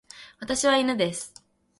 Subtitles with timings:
[0.39, 1.31] 私は犬です。